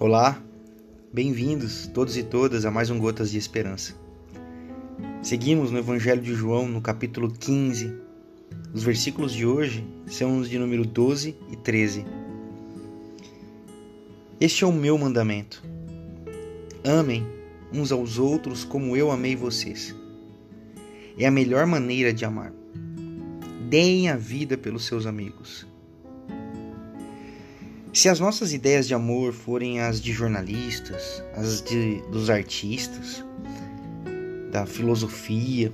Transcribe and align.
Olá, 0.00 0.40
bem-vindos 1.12 1.88
todos 1.88 2.16
e 2.16 2.22
todas 2.22 2.64
a 2.64 2.70
mais 2.70 2.88
um 2.88 3.00
Gotas 3.00 3.32
de 3.32 3.36
Esperança. 3.36 3.96
Seguimos 5.20 5.72
no 5.72 5.78
Evangelho 5.78 6.22
de 6.22 6.34
João, 6.34 6.68
no 6.68 6.80
capítulo 6.80 7.28
15. 7.28 7.92
Os 8.72 8.84
versículos 8.84 9.32
de 9.32 9.44
hoje 9.44 9.84
são 10.06 10.38
os 10.38 10.48
de 10.48 10.56
número 10.56 10.86
12 10.86 11.36
e 11.50 11.56
13. 11.56 12.06
Este 14.40 14.62
é 14.62 14.68
o 14.68 14.72
meu 14.72 14.96
mandamento: 14.96 15.64
amem 16.84 17.26
uns 17.72 17.90
aos 17.90 18.20
outros 18.20 18.62
como 18.62 18.96
eu 18.96 19.10
amei 19.10 19.34
vocês. 19.34 19.92
É 21.18 21.26
a 21.26 21.30
melhor 21.32 21.66
maneira 21.66 22.12
de 22.12 22.24
amar. 22.24 22.52
Deem 23.68 24.08
a 24.08 24.16
vida 24.16 24.56
pelos 24.56 24.86
seus 24.86 25.06
amigos. 25.06 25.66
Se 27.92 28.08
as 28.08 28.20
nossas 28.20 28.52
ideias 28.52 28.86
de 28.86 28.94
amor 28.94 29.32
forem 29.32 29.80
as 29.80 30.00
de 30.00 30.12
jornalistas, 30.12 31.22
as 31.34 31.62
de, 31.62 32.02
dos 32.10 32.28
artistas, 32.28 33.24
da 34.52 34.66
filosofia, 34.66 35.72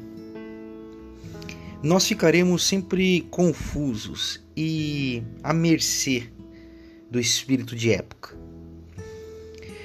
nós 1.83 2.07
ficaremos 2.07 2.65
sempre 2.65 3.23
confusos 3.31 4.43
e 4.57 5.23
à 5.43 5.53
mercê 5.53 6.29
do 7.11 7.21
espírito 7.21 7.77
de 7.77 7.93
época. 7.93 8.37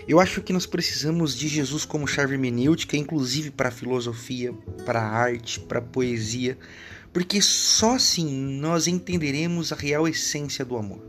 Eu 0.08 0.20
acho 0.20 0.42
que 0.42 0.54
nós 0.54 0.66
precisamos 0.66 1.36
de 1.36 1.48
Jesus 1.48 1.84
como 1.86 2.08
chave 2.08 2.34
hermenêutica, 2.34 2.98
inclusive 2.98 3.52
para 3.52 3.70
a 3.70 3.72
filosofia, 3.72 4.54
para 4.86 5.02
a 5.02 5.08
arte, 5.08 5.60
para 5.60 5.80
a 5.80 5.84
poesia, 5.84 6.58
porque 7.12 7.42
só 7.42 7.96
assim 7.96 8.28
nós 8.60 8.88
entenderemos 8.88 9.72
a 9.72 9.76
real 9.76 10.08
essência 10.08 10.64
do 10.64 10.78
amor. 10.78 11.02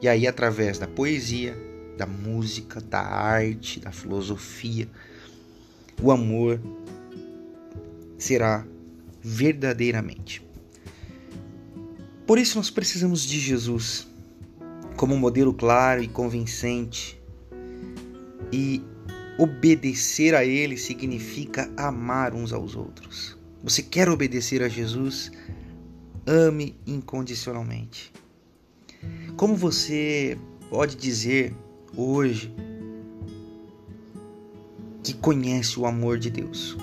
E 0.00 0.08
aí, 0.08 0.26
através 0.26 0.78
da 0.78 0.86
poesia, 0.86 1.56
da 1.96 2.06
música, 2.06 2.80
da 2.80 3.00
arte, 3.00 3.80
da 3.80 3.90
filosofia, 3.90 4.88
o 6.00 6.10
amor 6.10 6.60
será 8.18 8.66
verdadeiramente. 9.22 10.44
Por 12.26 12.38
isso, 12.38 12.58
nós 12.58 12.70
precisamos 12.70 13.22
de 13.22 13.38
Jesus 13.38 14.06
como 14.96 15.16
modelo 15.16 15.52
claro 15.52 16.02
e 16.02 16.08
convincente. 16.08 17.20
E 18.52 18.82
obedecer 19.38 20.34
a 20.34 20.44
Ele 20.44 20.76
significa 20.76 21.70
amar 21.76 22.34
uns 22.34 22.52
aos 22.52 22.74
outros. 22.74 23.36
Você 23.62 23.82
quer 23.82 24.08
obedecer 24.08 24.62
a 24.62 24.68
Jesus? 24.68 25.30
Ame 26.26 26.76
incondicionalmente. 26.86 28.12
Como 29.36 29.54
você 29.54 30.38
pode 30.70 30.96
dizer 30.96 31.54
hoje 31.94 32.50
que 35.02 35.12
conhece 35.12 35.78
o 35.78 35.84
amor 35.84 36.18
de 36.18 36.30
Deus? 36.30 36.74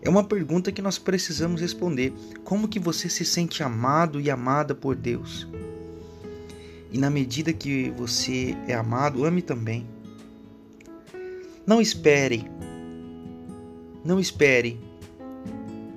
É 0.00 0.08
uma 0.08 0.22
pergunta 0.22 0.70
que 0.70 0.80
nós 0.80 0.98
precisamos 0.98 1.60
responder. 1.60 2.12
Como 2.44 2.68
que 2.68 2.78
você 2.78 3.08
se 3.08 3.24
sente 3.24 3.60
amado 3.60 4.20
e 4.20 4.30
amada 4.30 4.72
por 4.72 4.94
Deus? 4.94 5.48
E 6.92 6.96
na 6.96 7.10
medida 7.10 7.52
que 7.52 7.90
você 7.90 8.56
é 8.68 8.74
amado, 8.74 9.24
ame 9.24 9.42
também. 9.42 9.88
Não 11.66 11.80
espere. 11.80 12.48
Não 14.04 14.20
espere 14.20 14.78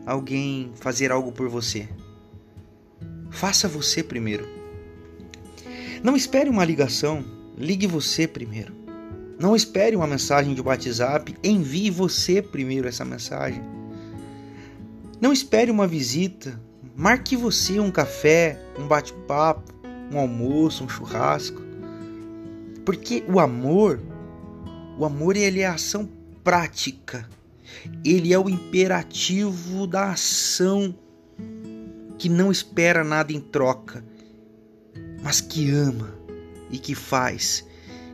alguém 0.08 0.72
fazer 0.74 1.12
algo 1.12 1.32
por 1.32 1.50
você. 1.50 1.88
Faça 3.30 3.68
você 3.68 4.02
primeiro. 4.02 4.63
Não 6.04 6.18
espere 6.18 6.50
uma 6.50 6.66
ligação, 6.66 7.24
ligue 7.58 7.88
você 7.88 8.28
primeiro. 8.28 8.76
Não 9.40 9.56
espere 9.56 9.96
uma 9.96 10.06
mensagem 10.06 10.54
de 10.54 10.60
WhatsApp, 10.60 11.34
envie 11.42 11.90
você 11.90 12.42
primeiro 12.42 12.90
essa 12.90 13.06
mensagem. 13.06 13.64
Não 15.22 15.32
espere 15.32 15.72
uma 15.72 15.88
visita, 15.88 16.60
marque 16.94 17.38
você 17.38 17.80
um 17.80 17.90
café, 17.90 18.60
um 18.78 18.86
bate-papo, 18.86 19.72
um 20.12 20.20
almoço, 20.20 20.84
um 20.84 20.90
churrasco. 20.90 21.62
Porque 22.84 23.24
o 23.26 23.40
amor, 23.40 24.02
o 25.00 25.06
amor 25.06 25.38
ele 25.38 25.62
é 25.62 25.68
a 25.68 25.76
ação 25.76 26.10
prática. 26.44 27.26
Ele 28.04 28.34
é 28.34 28.38
o 28.38 28.50
imperativo 28.50 29.88
da 29.88 30.12
ação 30.12 30.94
que 32.18 32.28
não 32.28 32.52
espera 32.52 33.06
nada 33.06 33.32
em 33.32 33.40
troca 33.40 34.04
mas 35.24 35.40
que 35.40 35.72
ama 35.72 36.14
e 36.70 36.78
que 36.78 36.94
faz 36.94 37.66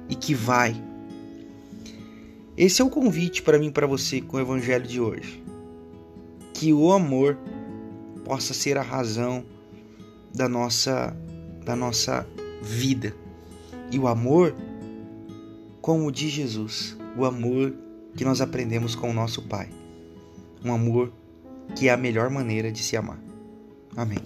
e 0.08 0.16
que 0.16 0.34
vai. 0.36 0.80
Esse 2.56 2.82
é 2.82 2.86
o 2.86 2.90
convite 2.90 3.42
para 3.42 3.58
mim 3.58 3.72
para 3.72 3.88
você 3.88 4.22
com 4.22 4.38
o 4.38 4.40
evangelho 4.40 4.86
de 4.86 5.02
hoje. 5.02 5.44
Que 6.54 6.72
o 6.72 6.92
amor 6.92 7.38
possa 8.24 8.54
ser 8.54 8.78
a 8.78 8.82
razão 8.82 9.44
da 10.34 10.48
nossa 10.48 11.16
da 11.66 11.76
nossa 11.76 12.28
vida. 12.62 13.16
E 13.92 13.98
o 13.98 14.08
amor 14.08 14.56
como 15.82 16.08
o 16.08 16.12
de 16.12 16.30
Jesus, 16.30 16.96
o 17.18 17.26
amor 17.26 17.74
que 18.16 18.24
nós 18.24 18.42
aprendemos 18.42 18.94
com 18.94 19.10
o 19.10 19.14
nosso 19.14 19.42
Pai. 19.42 19.70
Um 20.64 20.74
amor 20.74 21.12
que 21.76 21.88
é 21.88 21.92
a 21.92 21.98
melhor 21.98 22.30
maneira 22.30 22.72
de 22.72 22.84
se 22.84 22.98
amar. 22.98 23.20
Amém. 23.96 24.20